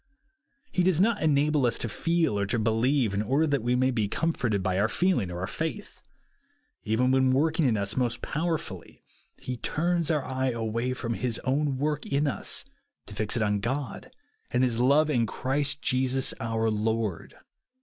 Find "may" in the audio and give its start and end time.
3.75-3.91